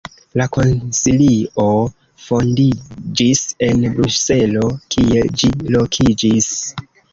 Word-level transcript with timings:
La 0.39 0.45
Konsilio 0.55 1.65
fondiĝis 2.29 3.43
en 3.69 3.87
Bruselo, 3.99 4.67
kie 4.97 5.25
ĝi 5.39 5.53
lokiĝis. 5.79 6.53